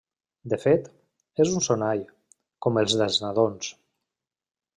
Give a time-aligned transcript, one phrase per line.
[0.53, 0.87] De fet,
[1.45, 2.01] és un sonall,
[2.67, 3.71] com els dels nadons.